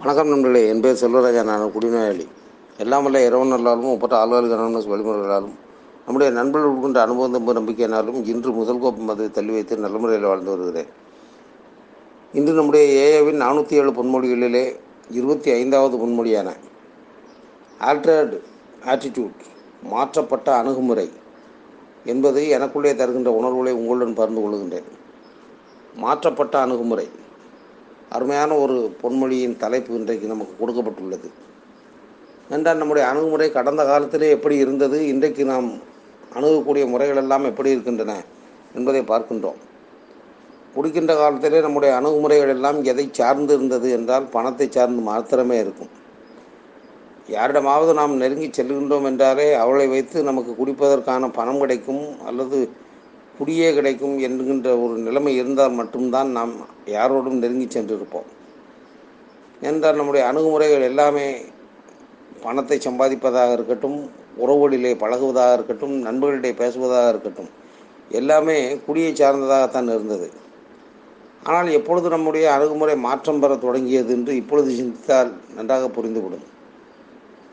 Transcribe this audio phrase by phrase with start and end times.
[0.00, 2.24] வணக்கம் நண்பர்களே என் பேர் செல்வராஜா நான் குடிநோயாளி.
[2.82, 5.54] எல்லாம் வல்ல இரவு நல்லாலும் ஒப்பற்ற ஆளுநர்கள் வழிமுறைகளாலும்
[6.06, 10.90] நம்முடைய நண்பர்கள் உட்கொண்ட அனுபவம் நம்பிக்கையினாலும் இன்று முதல் கோப்பம் அதை தள்ளி வைத்து நல்ல முறையில் வாழ்ந்து வருகிறேன்.
[12.32, 14.64] இன்று நம்முடைய ஏஏவின் நானூற்றி ஏழு பொன்மொழிகளிலே
[15.10, 16.48] இருபத்தி ஐந்தாவது பொன்மொழியான
[17.80, 18.38] ஆல்டர்டு
[18.92, 19.42] ஆட்டிடியூட்
[19.94, 21.08] மாற்றப்பட்ட அணுகுமுறை
[22.04, 24.90] என்பது எனக்குள்ளே தருகின்ற உணர்வுகளை உங்களுடன் பகிர்ந்து கொள்கின்றேன்
[25.94, 27.08] மாற்றப்பட்ட அணுகுமுறை.
[28.10, 31.28] அருமையான ஒரு பொன்மொழியின் தலைப்பு இன்றைக்கு நமக்கு கொடுக்கப்பட்டுள்ளது.
[32.48, 35.68] என்றால் நம்முடைய அணுகுமுறை கடந்த காலத்திலே எப்படி இருந்தது இன்றைக்கு நாம்
[36.34, 38.22] அணுகக்கூடிய முறைகள் எல்லாம் எப்படி இருக்கின்றன
[38.74, 39.60] என்பதை பார்க்கின்றோம்.
[40.76, 45.92] குடிக்கின்ற காலத்திலே நம்முடைய அணுகுமுறைகள் எல்லாம் எதை சார்ந்து இருந்தது என்றால் பணத்தை சார்ந்து மாத்திரமே இருக்கும்.
[47.28, 52.70] யாரிடமாவது நாம் நெருங்கி செல்கின்றோம் என்றாலே அவளை வைத்து நமக்கு குடிப்பதற்கான பணம் கிடைக்கும் அல்லது
[53.38, 56.52] குடியே கிடைக்கும் என்கின்ற ஒரு நிலைமை இருந்தால் மட்டும்தான் நாம்
[56.86, 58.28] யாரோடும் நெருங்கி சென்றிருப்போம்.
[59.60, 61.26] என்றால் நம்முடைய அணுகுமுறைகள் எல்லாமே
[62.40, 63.98] பணத்தை சம்பாதிப்பதாக இருக்கட்டும்
[64.46, 67.50] உறவுகளிலே பழகுவதாக இருக்கட்டும் நண்பர்களிடையே பேசுவதாக இருக்கட்டும்
[68.10, 70.28] எல்லாமே குடியை சார்ந்ததாகத்தான் இருந்தது.
[71.42, 76.46] ஆனால் எப்பொழுது நம்முடைய அணுகுமுறை மாற்றம் பெற தொடங்கியது என்று இப்பொழுது சிந்தித்தால் நன்றாக புரிந்துவிடும்.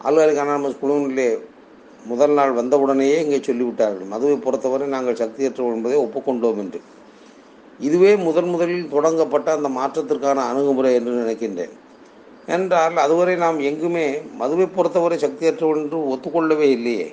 [0.02, 1.28] அலுவலக அனாமஸ் குழுவிலே
[2.06, 4.08] முதல் நாள் வந்தவுடனேயே இங்கே சொல்லிவிட்டார்கள்.
[4.14, 6.80] மதுவை பொறுத்தவரை நாங்கள் சக்தியற்றோம் என்பதை ஒப்புக்கொண்டோம் என்று.
[7.80, 11.74] இதுவே முதன் முதலில் தொடங்கப்பட்ட அந்த மாற்றத்திற்கான அணுகுமுறை என்று நினைக்கின்றேன்.
[12.46, 14.06] என்றால் அதுவரை நாம் எங்குமே
[14.42, 17.08] மதுவை பொறுத்தவரை சக்தியற்றவன் என்று ஒத்துக்கொள்ளவே இல்லையே.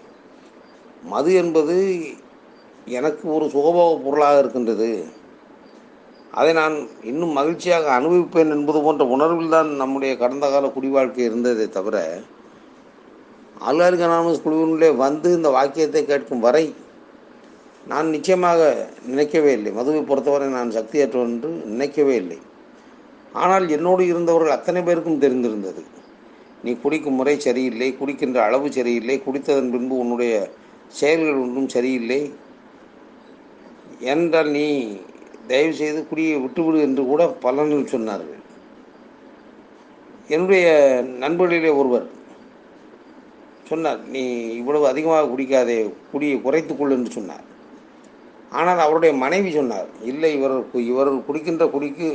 [1.05, 1.77] மது என்பது
[2.99, 4.91] எனக்கு ஒரு சுகபோக பொருளாக இருக்கின்றது.
[6.33, 11.97] அதை நான் இன்னும் மகிழ்ச்சியாக அனுபவிப்பேன் என்பது போன்ற உணர்வில் தான் நம்முடைய கடந்த கால குடிவாழ்க்கை இருந்ததே தவிர
[13.67, 16.65] ஆளுநருக்கு அனாமஸ் குழுவினுள்ளே வந்து இந்த வாக்கியத்தை கேட்கும் வரை
[17.91, 18.61] நான் நிச்சயமாக
[19.11, 19.71] நினைக்கவே இல்லை.
[19.79, 22.39] மதுவை பொறுத்தவரை நான் சக்தியற்றவன் என்று நினைக்கவே இல்லை.
[23.43, 25.83] ஆனால் என்னோடு இருந்தவர்கள் அத்தனை பேருக்கும் தெரிந்திருந்தது.
[26.65, 30.35] நீ குடிக்கும் முறை சரியில்லை குடிக்கின்ற அளவு சரியில்லை குடித்ததன் பின்பு உன்னுடைய
[31.01, 32.21] செயல்கள் ஒன்றும் சரியில்லை
[34.15, 34.67] என்றால் நீ
[35.51, 38.41] தயவு செய்து குடியை விட்டுவிடு என்று கூட பலனில் சொன்னார்கள்.
[40.35, 40.67] என்னுடைய
[41.23, 42.07] நண்பர்களிலே ஒருவர்
[43.71, 44.23] சொன்னார் நீ
[44.61, 45.79] இவ்வளவு அதிகமாக குடிக்காதே
[46.13, 47.45] குடியை குறைத்துக்கொள் என்று சொன்னார்.
[48.59, 50.55] ஆனால் அவருடைய மனைவி சொன்னார் இல்லை இவர்
[50.93, 52.09] இவர் குடிக்கின்ற குடிக்கு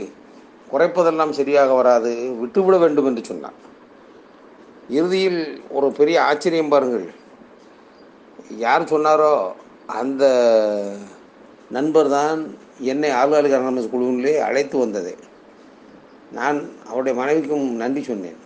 [0.72, 2.12] குறைப்பதெல்லாம் சரியாக வராது
[2.42, 3.60] விட்டுவிட வேண்டும் என்று சொன்னார்.
[4.98, 5.42] இறுதியில்
[5.78, 7.06] ஒரு பெரிய ஆச்சரியம் பாருங்கள்.
[8.66, 9.34] யார் சொன்னாரோ
[10.02, 10.24] அந்த
[11.78, 12.40] நண்பர் தான்
[12.94, 15.14] என்னை ஆளுநருக்கு அனானமஸ் குழுவிலே அழைத்து வந்தது.
[16.38, 16.58] நான்
[16.90, 18.40] அவருடைய மனைவிக்கும் நன்றி சொன்னேன்.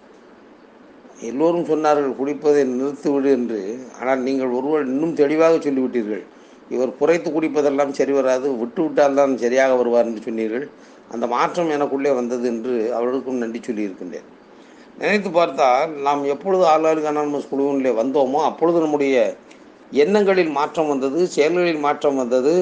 [1.27, 3.61] எல்லோரும் சொன்னார்கள் குடிப்பதை நிறுத்திவிடு என்று.
[3.99, 6.23] ஆனால் நீங்கள் ஒருவர் இன்னும் தெளிவாக சொல்லிவிட்டீர்கள்.
[6.75, 10.65] இவர் குறைத்து குடிப்பதெல்லாம் சரி வராது விட்டு விட்டால் தான் சரியாக வருவார் என்று சொன்னீர்கள்.
[11.13, 14.27] அந்த மாற்றம் எனக்குள்ளே வந்தது என்று அவர்களுக்கும் நன்றி சொல்லியிருக்கின்றேன்.
[15.01, 19.15] நினைத்து பார்த்தால் நாம் எப்பொழுது ஆளாளுக்கு அனானமஸ் குழுவிலே வந்தோமோ அப்பொழுது நம்முடைய
[20.03, 22.53] எண்ணங்களில் மாற்றம் வந்தது செயல்களில் மாற்றம் வந்தது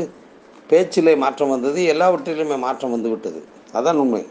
[0.72, 3.40] பேச்சிலே மாற்றம் வந்தது எல்லாவற்றிலுமே மாற்றம் வந்துவிட்டது
[3.78, 4.24] அதான் உண்மை.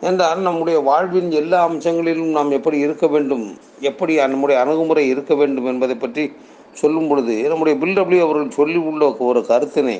[0.00, 3.44] என்றால் நம்முடைய வாழ்வின் எல்லா அம்சங்களிலும் நாம் எப்படி இருக்க வேண்டும்
[3.80, 6.24] எப்படி நம்முடைய அணுகுமுறை இருக்க வேண்டும் என்பதை பற்றி
[6.72, 9.96] சொல்லும் பொழுது நம்முடைய பில்டபிள்யூ அவர்கள் சொல்லி உள்ள ஒரு கருத்தினை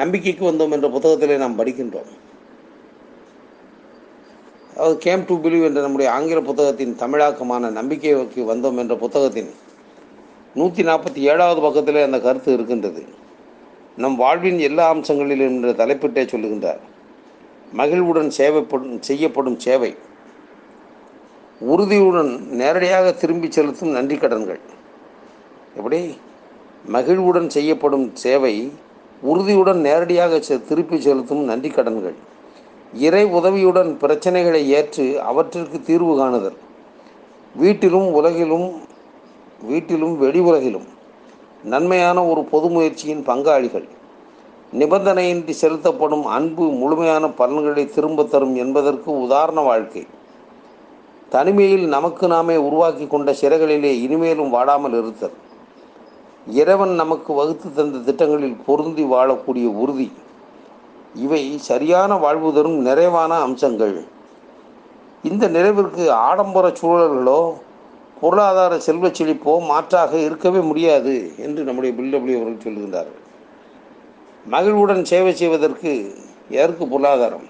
[0.00, 2.10] நம்பிக்கைக்கு வந்தோம் என்ற புத்தகத்திலே நாம் படிக்கின்றோம்.
[4.74, 9.50] அதாவது கேம் டு பிலீவ் என்ற நம்முடைய ஆங்கில புத்தகத்தின் தமிழாக்கமான நம்பிக்கைக்கு வந்தோம் என்ற புத்தகத்தின்
[10.54, 13.02] நூற்றி நாற்பத்தி ஏழாவது பக்கத்திலே அந்த கருத்து இருக்கின்றது.
[13.96, 16.82] நம் வாழ்வின் எல்லா அம்சங்களிலும் என்ற தலைப்பிட்டே சொல்லுகின்றார்.
[17.72, 19.96] மகிழ்வுடன் சேவைப்படும் செய்யப்படும் சேவை.
[21.60, 24.60] உறுதியுடன் நேரடியாக திரும்பி செலுத்தும் நன்றி கடன்கள்.
[25.76, 26.00] எப்படி?
[26.86, 28.72] மகிழ்வுடன் செய்யப்படும் சேவை
[29.20, 30.38] உறுதியுடன் நேரடியாக
[30.68, 32.16] திருப்பி செலுத்தும் நன்றி கடன்கள்.
[33.06, 36.58] இறை உதவியுடன் பிரச்சனைகளை ஏற்று அவற்றிற்கு தீர்வு காணுதல்.
[37.56, 38.68] வீட்டிலும் உலகிலும்
[39.62, 40.86] வீட்டிலும் வெளி உலகிலும்
[41.64, 43.86] நன்மையான ஒரு பொது முயற்சியின் பங்காளிகள்.
[44.80, 50.06] நிபந்தனையின்றி செலுத்தப்படும் அன்பு முழுமையான பலன்களை திரும்ப தரும் என்பதற்கு உதாரண வாழ்க்கை.
[51.28, 55.36] தனிமையில் நமக்கு நாமே உருவாக்கி கொண்ட சிறைகளிலே இனிமேலும் வாடாமல் இருத்தல்.
[56.60, 60.08] இறைவன் நமக்கு வகுத்து தந்த திட்டங்களில் பொருந்தி வாழக்கூடிய உறுதி.
[61.14, 63.96] இவை சரியான வாழ்வு தரும் நிறைவான அம்சங்கள்.
[65.30, 67.40] இந்த நிறைவிற்கு ஆடம்பர சூழல்களோ
[68.20, 73.21] பொருளாதார செல்வச் செழிப்போ மாற்றாக இருக்கவே முடியாது என்று நம்முடைய பில்டபிள்யூ அவர்கள் சொல்கின்றார்கள்
[74.46, 76.14] மகிழ்வுடன் சேவை செய்வதற்கு
[76.48, 77.46] எதற்கு பொருளாதாரம்.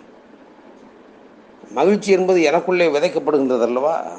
[1.71, 4.13] மகிழ்ச்சி என்பது எனக்குள்ளே விதைக்கப்படுகின்றது அல்லவா?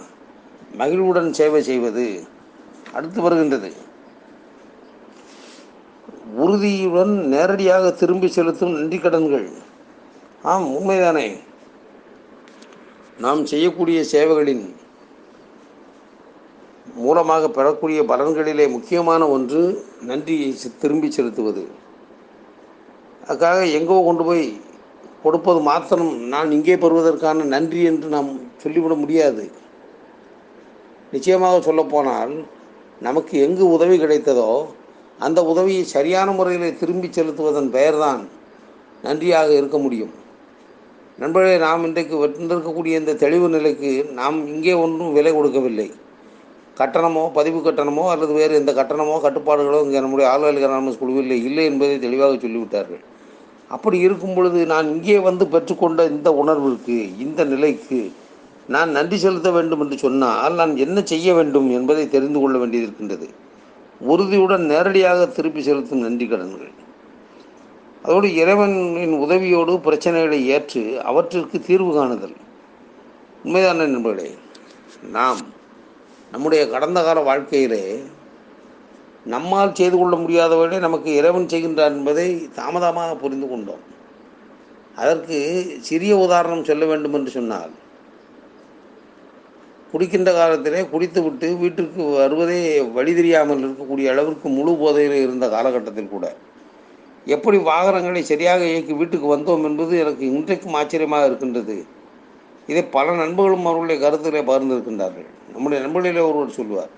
[0.75, 2.23] மகிழ்வுடன் சேவை செய்வது
[2.93, 3.73] அடுத்து வருகின்றது.
[6.35, 9.49] உறுதியுடன் நேரடியாக திரும்பி செலுத்தும் நன்றி கடன்கள்.
[10.43, 11.39] ஆம் உண்மைதானே.
[13.17, 14.75] நாம் செய்யக்கூடிய சேவைகளின்
[16.95, 21.67] மூலமாக பெறக்கூடிய பலன்களிலே முக்கியமான ஒன்று நன்றியை திரும்பி செலுத்துவது.
[23.27, 24.45] அதுக்காக எங்கோ கொண்டு போய்
[25.23, 28.31] கொடுப்பது மாத்திரம் நான் இங்கே பெறுவதற்கான நன்றி என்று நாம்
[28.63, 29.43] சொல்லிவிட முடியாது.
[31.13, 32.33] நிச்சயமாக சொல்லப்போனால்
[33.07, 34.49] நமக்கு எங்கு உதவி கிடைத்ததோ
[35.25, 38.21] அந்த உதவியை சரியான முறையில் திரும்பி செலுத்துவதன் பெயர்தான்
[39.05, 40.13] நன்றியாக இருக்க முடியும்.
[41.21, 45.87] நண்பர்களே நாம் இன்றைக்கு வெற்றிருக்கக்கூடிய இந்த தெளிவு நிலைக்கு நாம் இங்கே ஒன்றும் விலை கொடுக்கவில்லை.
[46.79, 51.97] கட்டணமோ பதிவு கட்டணமோ அல்லது வேறு எந்த கட்டணமோ கட்டுப்பாடுகளோ இங்கே நம்முடைய ஆளுநர் அனாமஸ் குழுவில் இல்லை என்பதை
[52.05, 53.03] தெளிவாக சொல்லிவிட்டார்கள்.
[53.75, 57.99] அப்படி இருக்கும் பொழுது நான் இங்கே வந்து பெற்றுக்கொண்ட இந்த உணர்வுக்கு இந்த நிலைக்கு
[58.67, 63.27] நான் நன்றி செலுத்த வேண்டும் என்று சொன்னால் நான் என்ன செய்ய வேண்டும் என்பதை தெரிந்து கொள்ள வேண்டியிருக்கின்றது
[64.11, 66.71] உறுதியுடன் நேரடியாக திருப்பி செலுத்தும் நன்றி கடன்கள்.
[68.03, 72.35] அதோடு இறைவனின் உதவியோடு பிரச்சனைகளை ஏற்று அவற்றிற்கு தீர்வு காணுதல்.
[73.45, 74.29] உண்மைதான நண்பர்களே?
[75.11, 75.39] நாம்
[76.31, 77.83] நம்முடைய கடந்த கால வாழ்க்கையிலே
[79.25, 82.27] நம்மால் செய்து கொள்ள முடியாதவர்களை நமக்கு இறைவன் செய்கின்றார் என்பதை
[82.57, 83.83] தாமதமாக புரிந்து கொண்டோம்.
[85.01, 85.37] அதற்கு
[85.87, 87.71] சிறிய உதாரணம் சொல்ல வேண்டும் என்று சொன்னால்
[89.91, 92.59] குடிக்கின்ற காலத்திலே குடித்துவிட்டு வீட்டிற்கு வருவதே
[92.95, 96.25] வழி தெரியாமல் இருக்கக்கூடிய அளவிற்கு முழு போதையில் இருந்த காலகட்டத்தில் கூட
[97.35, 101.75] எப்படி வாகனங்களை சரியாக இயக்கி வீட்டுக்கு வந்தோம் என்பது எனக்கு இன்றைக்கும் ஆச்சரியமாக இருக்கின்றது.
[102.71, 105.29] இதை பல நண்பர்களும் அவர்களுடைய கருத்திலே பகிர்ந்திருக்கின்றார்கள்.
[105.53, 106.91] நம்முடைய நண்பர்களிலே ஒருவர் சொல்வார்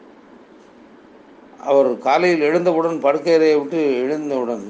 [1.70, 4.66] அவர் காலையில் எழுந்தவுடன் படுக்கையறையை விட்டு எழுந்தவுடன்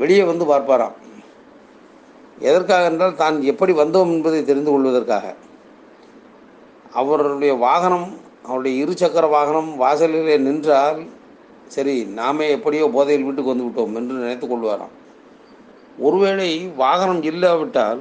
[0.00, 0.96] வெளியே வந்து பார்ப்பாராம்.
[2.48, 5.26] எதற்காக என்றால் தான் எப்படி வந்தோம் என்பதை தெரிந்து கொள்வதற்காக.
[7.00, 8.08] அவருடைய வாகனம்
[8.46, 11.00] அவருடைய இருசக்கர வாகனம் வாசலிலே நின்றால்
[11.74, 14.94] சரி நாமே எப்படியோ போதையில் வீட்டுக்கு வந்து விட்டோம் என்று நினைத்து கொள்வாராம்.
[16.06, 16.48] ஒருவேளை
[16.82, 18.00] வாகனம் இல்லாவிட்டால்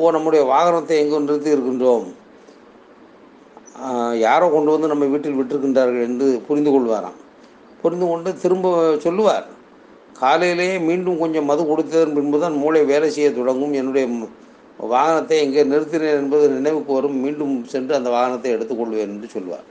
[0.00, 2.06] ஓ நம்முடைய வாகனத்தை எங்கு நிறுத்தி இருக்கின்றோம்?
[4.26, 7.18] யாரோ கொண்டு வந்து நம்ம வீட்டில் விட்டிருக்கின்றார்கள் என்று புரிந்து கொள்வாராம்.
[7.82, 8.66] புரிந்து கொண்டு திரும்ப
[9.04, 9.46] சொல்லுவார்.
[10.20, 13.76] காலையிலேயே மீண்டும் கொஞ்சம் மது கொடுத்ததன் பின்புதான் மூளை வேலை செய்ய தொடங்கும்.
[13.80, 14.06] என்னுடைய
[14.92, 17.16] வாகனத்தை எங்கே நிறுத்தினேன் என்பது நினைவுக்கு வரும்.
[17.24, 19.66] மீண்டும் சென்று அந்த வாகனத்தை எடுத்துக்கொள்வேன் என்று சொல்வார்.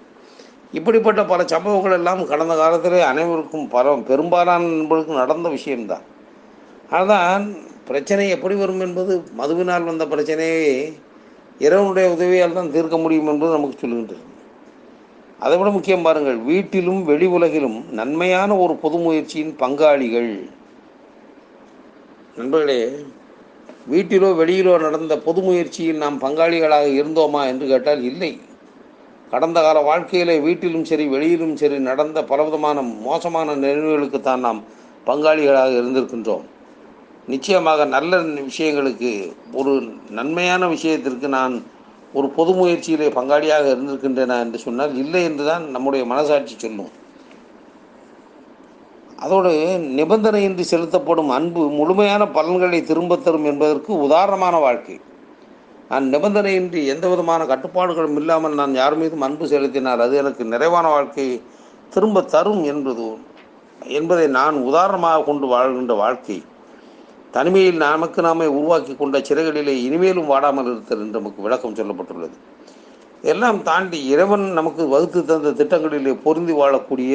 [0.79, 6.05] இப்படிப்பட்ட பல சம்பவங்கள் எல்லாம் கடந்த காலத்திலே அனைவருக்கும் பல பெரும்பாலான நண்பர்களுக்கும் நடந்த விஷயம்தான்.
[6.95, 7.43] அதுதான்
[7.89, 10.67] பிரச்சனை எப்படி வரும் என்பது மதுவினால் வந்த பிரச்சனையை
[11.65, 14.23] இறைவனுடைய உதவியால் தான் தீர்க்க முடியும் என்பது நமக்கு சொல்லுகின்றது
[15.45, 20.31] அதை விட முக்கியம் பாருங்கள் வீட்டிலும் வெளி உலகிலும் நன்மையான ஒரு பொது முயற்சியின் பங்காளிகள்.
[22.37, 22.81] நண்பர்களே
[23.91, 28.31] வீட்டிலோ வெளியிலோ நடந்த பொது முயற்சியில் நாம் பங்காளிகளாக இருந்தோமா என்று கேட்டால் இல்லை.
[29.33, 34.61] கடந்த கால வாழ்க்கையிலே வீட்டிலும் சரி வெளியிலும் சரி நடந்த பலவிதமான மோசமான நிகழ்வுகளுக்குத்தான் நாம்
[35.09, 36.45] பங்காளிகளாக இருந்திருக்கின்றோம்.
[37.33, 38.17] நிச்சயமாக நல்ல
[38.49, 39.11] விஷயங்களுக்கு
[39.59, 39.73] ஒரு
[40.19, 41.55] நன்மையான விஷயத்திற்கு நான்
[42.13, 46.99] ஒரு பொது முயற்சியிலே பங்காளியாக இருந்திருக்கின்றன என்று சொன்னால் இல்லை என்றுதான் நம்முடைய மனசாட்சி சொல்லும்.
[49.17, 49.49] அதோடு
[49.95, 54.99] நிபந்தனையின்றி செலுத்தப்படும் அன்பு முழுமையான பலன்களை திரும்பத் தரும் என்பதற்கு உதாரணமான வாழ்க்கை.
[55.89, 61.41] நான் நிபந்தனையின்றி எந்த விதமான கட்டுப்பாடுகளும் இல்லாமல் நான் யார் மீதும் அன்பு செலுத்தினால் அது எனக்கு நிறைவான வாழ்க்கையை
[61.89, 63.17] திரும்ப தரும் என்பது
[63.85, 66.41] என்பதை நான் உதாரணமாக கொண்டு வாழ்கின்ற வாழ்க்கை.
[67.35, 72.35] தனிமையில் நமக்கு நாமே உருவாக்கி கொண்ட சிறைகளிலே இனிமேலும் வாடாமல் இருத்தல் என்று நமக்கு விளக்கம் சொல்லப்பட்டுள்ளது.
[73.31, 77.13] எல்லாம் தாண்டி இறைவன் நமக்கு வகுத்து தந்த திட்டங்களிலே பொருந்தி வாழக்கூடிய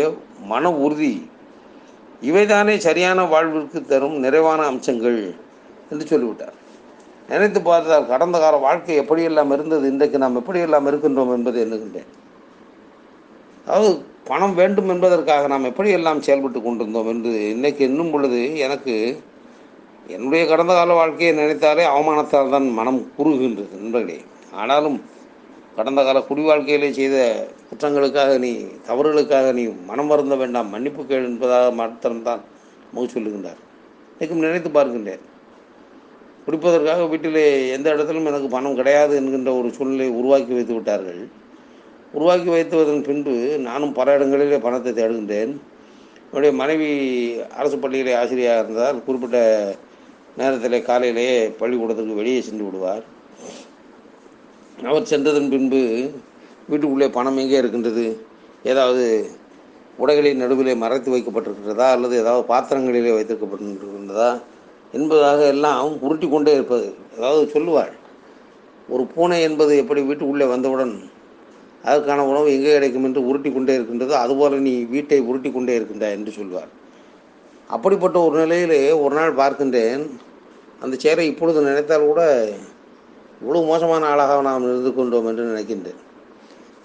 [0.52, 1.14] மன உறுதி
[2.28, 5.18] இவைதானே சரியான வாழ்விற்கு தரும் நிறைவான அம்சங்கள்
[5.90, 6.56] என்று சொல்லிவிட்டார்.
[7.30, 12.10] நினைத்து பார்த்தால் கடந்த கால வாழ்க்கை எப்படியெல்லாம் இருந்தது இன்றைக்கு நாம் எப்படியெல்லாம் இருக்கின்றோம் என்பதை எண்ணுகின்றேன்.
[13.66, 13.90] அதாவது
[14.30, 18.94] பணம் வேண்டும் என்பதற்காக நாம் எப்படியெல்லாம் செயல்பட்டு கொண்டிருந்தோம் என்று இன்றைக்கு எண்ணும் பொழுது எனக்கு
[20.14, 24.18] என்னுடைய கடந்த கால வாழ்க்கையை நினைத்தாலே அவமானத்தால் தான் மனம் குறுகின்றது நண்பர்களே.
[24.52, 24.98] ஆனாலும்
[25.76, 27.16] கடந்த கால குடி வாழ்க்கையிலே செய்த
[27.70, 28.50] குற்றங்களுக்காக நீ
[28.88, 32.42] தவறுகளுக்காக நீ மனம் வருந்த வேண்டாம் மன்னிப்பு கேள் என்பதாக மாத்திரம்தான்
[32.92, 33.60] முக சொல்லுகின்றார்.
[34.12, 35.24] இன்றைக்கும் நினைத்து பார்க்கின்றேன்.
[36.46, 37.46] குடிப்பதற்காக வீட்டிலே
[37.76, 41.22] எந்த இடத்திலும் எனக்கு பணம் கிடையாது என்கின்ற ஒரு சூழ்நிலையை உருவாக்கி வைத்து விட்டார்கள்.
[42.12, 45.54] உருவாக்கி வைத்துவதன் பின்பு நானும் பல இடங்களிலே பணத்தை தேடுகின்றேன்.
[46.28, 46.88] என்னுடைய மனைவி
[47.56, 49.38] அரசு பள்ளியிலே ஆசிரியராக இருந்தால் குறிப்பிட்ட
[50.38, 53.04] நேரத்தில் காலையிலேயே பள்ளிக்கூடத்துக்கு வெளியே சென்று விடுவார்.
[54.88, 55.80] அவர் சென்றதன் பின்பு
[56.70, 58.06] வீட்டுக்குள்ளே பணம் எங்கே இருக்கின்றது?
[58.70, 59.04] ஏதாவது
[60.02, 61.86] உடைகளின் நடுவிலே மறைத்து வைக்கப்பட்டிருக்கிறதா?
[61.96, 64.30] அல்லது ஏதாவது பாத்திரங்களிலே வைத்திருக்கப்பட்டிருக்கின்றதா
[64.94, 66.88] என்பதாக எல்லாம் உருட்டி கொண்டே இருப்பது.
[67.16, 67.94] அதாவது சொல்லுவாள்
[68.94, 70.94] ஒரு பூனை என்பது எப்படி வீட்டுக்குள்ளே வந்தவுடன்
[71.88, 76.32] அதற்கான உணவு எங்கே கிடைக்கும் என்று உருட்டி கொண்டே இருக்கின்றதோ அதுபோல் நீ வீட்டை உருட்டி கொண்டே இருக்கின்றாய் என்று
[76.38, 76.70] சொல்வார்
[77.70, 80.02] அப்படிப்பட்ட ஒரு நிலையிலே ஒரு நாள் பார்க்கின்றேன்
[80.84, 82.22] அந்த சேரை இப்பொழுது நினைத்தால் கூட
[83.40, 86.00] இவ்வளவு மோசமான ஆளாக நாம் இருந்து கொண்டோம் என்று நினைக்கின்றேன்.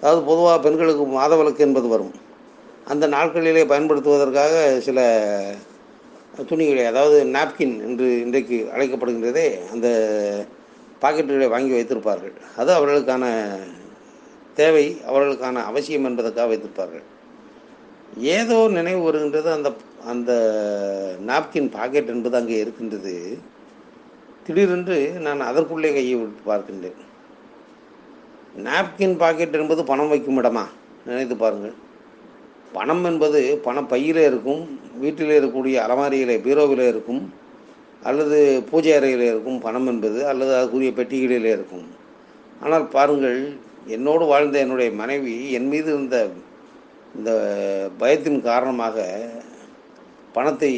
[0.01, 2.13] அதாவது பொதுவாக பெண்களுக்கு மாதவிலக்கு என்பது வரும்.
[2.91, 4.53] அந்த நாட்களிலே பயன்படுத்துவதற்காக
[4.87, 4.99] சில
[6.49, 9.87] துணிகளை அதாவது நாப்கின் என்று இன்றைக்கு அழைக்கப்படுகின்றதே அந்த
[11.03, 12.35] பாக்கெட்டுகளை வாங்கி வைத்திருப்பார்கள்.
[12.61, 13.25] அது அவர்களுக்கான
[14.59, 17.05] தேவை அவர்களுக்கான அவசியம் என்பதற்காக வைத்திருப்பார்கள்.
[18.37, 19.69] ஏதோ நினைவு வருகின்றது அந்த
[20.11, 20.31] அந்த
[21.29, 23.15] நாப்கின் பாக்கெட் என்பது அங்கே இருக்கின்றது.
[24.45, 26.99] திடீரென்று நான் அதற்குள்ளே கையை விட்டு பார்க்கின்றேன்.
[28.67, 30.63] நாப்கின் பாக்கெட் என்பது பணம் வைக்கும் இடமா?
[31.07, 31.75] நினைத்து பாருங்கள்.
[32.77, 34.63] பணம் என்பது பணம் பையில் இருக்கும்
[35.01, 37.21] வீட்டிலே இருக்கக்கூடிய அலமாரியிலே பீரோவிலே இருக்கும்
[38.09, 38.37] அல்லது
[38.69, 41.87] பூஜை அறையில் இருக்கும் பணம் என்பது அல்லது அதுக்குரிய பெட்டிகளிலே இருக்கும்.
[42.63, 43.39] ஆனால் பாருங்கள்
[43.95, 46.17] என்னோடு வாழ்ந்த என்னுடைய மனைவி என் மீது இருந்த
[47.17, 47.31] இந்த
[48.01, 49.05] பயத்தின் காரணமாக
[50.35, 50.73] பணத்தை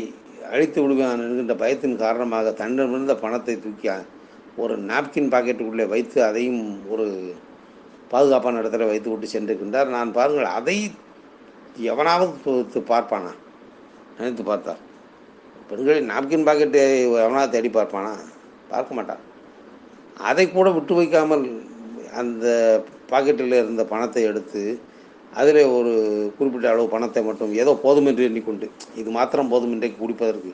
[0.52, 3.90] அழித்து விடுவேன் என்கின்ற பயத்தின் காரணமாக தன்னிடமிருந்த பணத்தை தூக்கி
[4.64, 7.06] ஒரு நாப்கின் பாக்கெட்டுக்குள்ளே வைத்து அதையும் ஒரு
[8.12, 9.90] பாதுகாப்பான இடத்துல வைத்து விட்டு சென்றிருக்கின்றார்.
[9.96, 10.78] நான் பாருங்கள் அதை
[11.92, 13.32] எவனாவது பார்ப்பானா?
[14.18, 14.82] நினைத்து பார்த்தார்
[15.70, 16.82] பெண்களின் நாப்கின் பாக்கெட்டு
[17.24, 18.14] எவனாவது தேடி பார்ப்பானா?
[18.72, 19.24] பார்க்க மாட்டான்.
[20.30, 21.46] அதை கூட விட்டு வைக்காமல்
[22.22, 22.46] அந்த
[23.12, 24.62] பாக்கெட்டில் இருந்த பணத்தை எடுத்து
[25.34, 25.92] அதில் ஒரு
[26.38, 28.68] குறிப்பிட்ட அளவு பணத்தை மட்டும் ஏதோ போதும் என்று எண்ணிக்கொண்டு
[29.02, 30.52] இது மாத்திரம் போதும் இன்றைக்கு குடிப்பதற்கு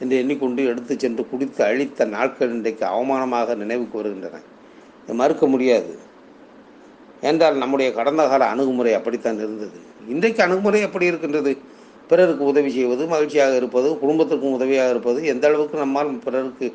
[0.00, 4.40] என்று எண்ணிக்கொண்டு எடுத்து சென்று குடித்து அழித்த நாட்கள் இன்றைக்கு அவமானமாக நினைவுக்கு வருகின்றன.
[5.20, 5.92] மறுக்க முடியாது.
[7.20, 9.78] என்றால் நம்முடைய கடந்த கால அணுகுமுறை அப்படித்தான் இருந்தது.
[10.14, 11.52] இன்றைக்கு அணுகுமுறை எப்படி இருக்கின்றது?
[12.10, 16.66] பிறருக்கு உதவி செய்வது மகிழ்ச்சியாக இருப்பது குடும்பத்திற்கும் உதவியாக இருப்பது எந்த அளவுக்கு நம்மால் பிறருக்கு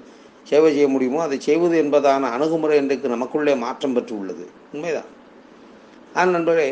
[0.47, 4.45] சேவை செய்ய முடியுமோ அதை செய்வது என்பதான அணுகுமுறை இன்றைக்கு நமக்குள்ளே மாற்றம் பெற்று உள்ளது.
[4.73, 5.09] உண்மைதான்.
[6.13, 6.69] ஆனால் நண்பர்களே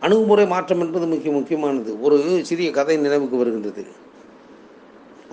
[0.00, 1.90] அணுகுமுறை மாற்றம் என்பது மிக முக்கியமானது.
[2.00, 3.82] ஒரு சிறிய கதை நினைவுக்கு வருகின்றது.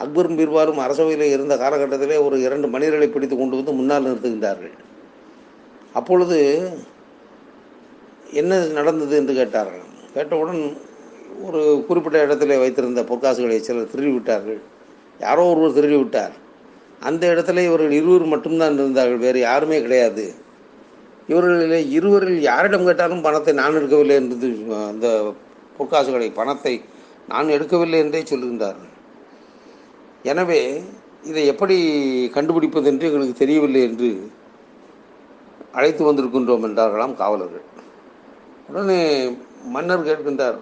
[0.04, 4.76] அக்பரும் பீர்பாலும் அரசவையில் இருந்த காலகட்டத்திலே ஒரு இரண்டு மனிதர்களை பிடித்து கொண்டு வந்து முன்னால் நிறுத்துகின்றார்கள்.
[5.94, 6.40] அப்பொழுது
[8.32, 9.86] என்ன நடந்தது என்று கேட்டார்கள்.
[10.14, 10.62] கேட்டவுடன்
[11.44, 14.60] ஒரு குறிப்பிட்ட இடத்துல வைத்திருந்த பொற்காசுகளை சிலர் திருடி விட்டார்கள்
[15.20, 16.36] யாரோ ஒருவர் திருடி விட்டார்
[17.00, 19.18] அந்த இடத்துல இவர்கள் இருவர் மட்டும்தான் இருந்தார்கள்.
[19.18, 20.26] வேறு யாருமே கிடையாது.
[21.30, 24.50] இவர்களில் இருவரில் யாரிடம் கேட்டாலும் பணத்தை நான் எடுக்கவில்லை என்று
[24.92, 25.08] அந்த
[25.78, 26.74] பொற்காசுகளை பணத்தை
[27.32, 28.94] நான் எடுக்கவில்லை என்றே சொல்லுகின்றார்கள்
[30.32, 30.62] எனவே
[31.30, 31.78] இதை எப்படி
[32.36, 34.10] கண்டுபிடிப்பது என்று எங்களுக்கு தெரியவில்லை என்று
[35.78, 37.66] அழைத்து வந்திருக்கின்றோம் என்றார்களாம் காவலர்கள்.
[38.70, 39.00] உடனே
[39.76, 40.58] மன்னர் கேட்கின்றார்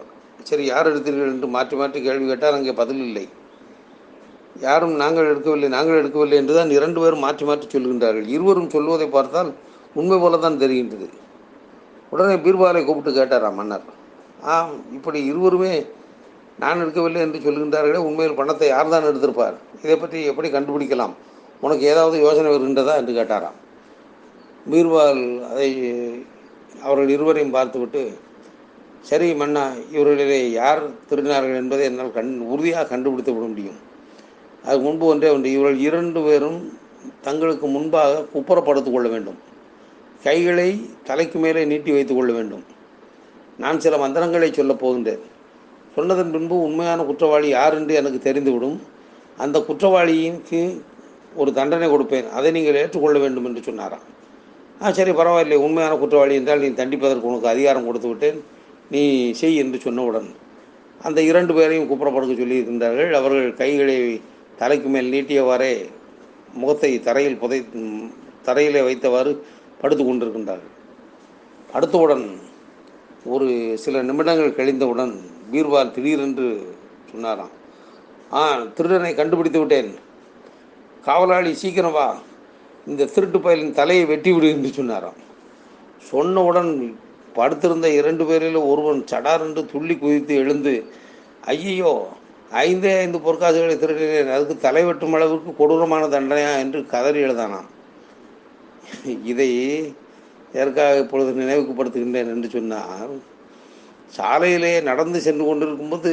[0.50, 3.26] சரி யார் எடுத்தீர்கள் என்று மாற்றி மாற்றி கேள்வி கேட்டால் அங்கே பதில் இல்லை.
[4.66, 8.28] யாரும் நாங்கள் எடுக்கவில்லை நாங்கள் எடுக்கவில்லை என்றுதான் இரண்டு பேரும் மாற்றி மாற்றி சொல்கின்றார்கள்.
[8.36, 9.52] இருவரும் சொல்வதை பார்த்தால்
[10.00, 11.08] உண்மை போல தான் தெரிகின்றது.
[12.14, 13.86] உடனே பீர்பாலை கூப்பிட்டு கேட்டாராம் மன்னர்?
[14.54, 15.74] ஆம் இப்படி இருவருமே
[16.64, 19.56] நான் எடுக்கவில்லை என்று சொல்கின்றார்களே உண்மையில் பணத்தை யார் தான் எடுத்திருப்பார்?
[19.84, 21.16] இதை பற்றி எப்படி கண்டுபிடிக்கலாம்?
[21.66, 23.58] உனக்கு ஏதாவது யோசனை வருகின்றதா என்று கேட்டாராம்.
[24.72, 25.70] பீர்பால் அதை
[26.86, 28.04] அவர்கள் இருவரையும் பார்த்துவிட்டு
[29.10, 29.64] சரி மன்னா
[29.96, 33.80] இவர்களிலே யார் திருடினார்கள் என்பதை என்னால் கண் உறுதியாக கண்டுபிடித்து விட முடியும்.
[34.68, 36.60] அது முன்பு ஒன்றே ஒன்று இவர்கள் இரண்டு பேரும்
[37.28, 39.38] தங்களுக்கு முன்பாக குப்புறப்படுத்திக் கொள்ள வேண்டும்.
[40.24, 42.64] கைகளை தலைக்கு மேலே நீட்டி வைத்துக் கொள்ள வேண்டும்.
[43.58, 45.24] நான் சில மந்திரங்களை சொல்லப் போகின்றேன்.
[45.96, 48.80] சொன்னதன் பின்பு உண்மையான குற்றவாளி யார் என்று எனக்கு தெரிந்துவிடும்.
[49.38, 50.82] அந்த குற்றவாளிக்கு
[51.36, 52.30] ஒரு தண்டனை கொடுப்பேன்.
[52.30, 54.06] அதை நீங்கள் ஏற்றுக்கொள்ள வேண்டும் என்று சொன்னாராம்.
[54.82, 55.58] ஆ சரி பரவாயில்லை.
[55.58, 58.44] உண்மையான குற்றவாளி என்றால் நீ தண்டிப்பதற்கு உனக்கு அதிகாரம் கொடுத்து விட்டேன்.
[58.90, 60.28] நீ செய் என்று சொன்னவுடன்
[61.02, 64.22] அந்த இரண்டு பேரையும் குப்புறப்படுக்க சொல்லியிருந்தார்கள் அவர்கள் கைகளை
[64.58, 65.86] தலைக்கு மேல் நீட்டியவாறே
[66.54, 67.66] முகத்தை தரையில் புதை
[68.46, 69.32] தரையிலே வைத்தவாறு
[69.82, 70.74] படுத்து கொண்டிருக்கின்றார்கள்
[71.74, 72.26] அடுத்தவுடன்
[73.26, 75.14] ஒரு சில நிமிடங்கள் கழிந்தவுடன்
[75.52, 76.76] பீர்பால் திடீரென்று
[77.12, 77.54] சொன்னாராம்
[78.34, 78.42] ஆ
[78.76, 79.96] திருடனை கண்டுபிடித்து விட்டேன்.
[81.06, 82.18] காவலாளி சீக்கிரம் வா.
[82.88, 85.20] இந்த திருட்டு பயலின் தலையை வெட்டி விடு என்று சொன்னாராம்.
[86.12, 86.96] சொன்னவுடன்
[87.34, 90.74] படுத்திருந்த இரண்டு பேரில் ஒருவன் சடார் என்று துள்ளி குதித்து எழுந்து
[91.46, 92.08] ஐயையோ
[92.52, 94.34] ஐந்தே ஐந்து பொற்காசுகளை திருடினேன்.
[94.34, 96.58] அதுக்கு தலை வெட்டும் அளவுக்கு கொடூரமான தண்டனையா?
[96.60, 97.70] என்று கதறி எழுதானாம்.
[99.32, 99.50] இதை
[100.54, 103.14] எதற்காக இப்பொழுது நினைவுக்குப்படுத்துகின்றேன் என்று சொன்னால்
[104.18, 106.12] சாலையிலே நடந்து சென்று கொண்டிருக்கும்போது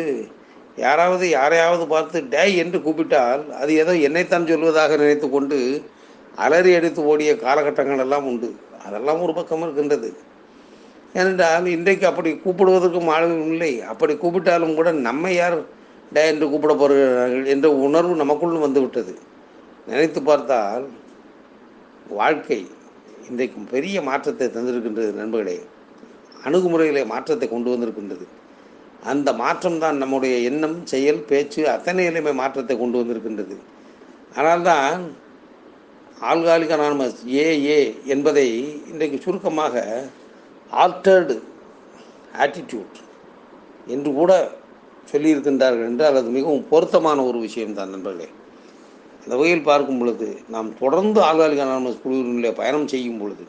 [0.76, 5.58] யாராவது யாரையாவது பார்த்து டே என்று கூப்பிட்டால் அது ஏதோ என்னைத்தான் சொல்வதாக நினைத்து கொண்டு
[6.44, 8.48] அலறி அடித்து ஓடிய காலகட்டங்கள் எல்லாம் உண்டு.
[8.86, 10.08] அதெல்லாம் ஒரு பக்கம் இருக்கின்றது.
[11.18, 13.72] ஏனென்றால் இன்றைக்கு அப்படி கூப்பிடுவதற்கும் ஆளுகள் இல்லை.
[13.92, 15.58] அப்படி கூப்பிட்டாலும் கூட நம்மை யார்
[16.12, 19.12] டே என்று கூப்பிட போகிறார்கள் என்ற உணர்வு நமக்குள்ளும் வந்துவிட்டது.
[19.86, 20.84] நினைத்து பார்த்தால்
[22.08, 22.66] வாழ்க்கை
[23.28, 25.60] இன்றைக்கு பெரிய மாற்றத்தை தந்திருக்கின்றது நண்பர்களே.
[26.44, 28.26] அணுகுமுறையிலே மாற்றத்தை கொண்டு வந்திருக்கின்றது.
[29.04, 33.56] அந்த மாற்றம் தான் நம்முடைய எண்ணம் செயல் பேச்சு அத்தனையிலுமே மாற்றத்தை கொண்டு வந்திருக்கின்றது.
[34.36, 35.02] ஆனால்தான்
[36.30, 38.48] ஆல்காலிக் அனானமஸ் ஏஏ என்பதை
[38.90, 39.84] இன்றைக்கு சுருக்கமாக
[40.72, 41.42] ஆல்டர்டு
[42.38, 42.98] ஆட்டிடியூட்
[43.86, 44.50] என்று கூட
[45.12, 48.28] சொல்லியிருக்கின்றார்கள் என்றால் அது மிகவும் பொருத்தமான ஒரு விஷயம்தான் நண்பர்களே.
[49.24, 53.44] அந்த வகையில் பார்க்கும் பொழுது நாம் தொடர்ந்து ஆல்காலிக் அனானமஸ் குழுவினுடைய பயணம் செய்யும் பொழுது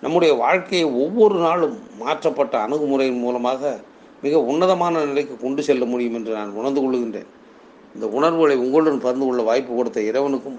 [0.00, 3.80] நம்முடைய வாழ்க்கையை ஒவ்வொரு நாளும் மாற்றப்பட்ட அணுகுமுறையின் மூலமாக
[4.22, 7.30] மிக உன்னதமான நிலைக்கு கொண்டு செல்ல முடியும் என்று நான் உணர்ந்து கொள்கின்றேன்.
[7.94, 10.58] இந்த உணர்வுகளை உங்களுடன் பகிர்ந்து கொள்ள வாய்ப்பு கொடுத்த இறைவனுக்கும்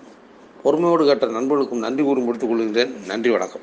[0.64, 2.92] பொறுமையோடு கேட்ட நண்பர்களுக்கும் நன்றி கூறும் முடித்துக் கொள்கின்றேன்.
[3.08, 3.62] நன்றி வணக்கம்.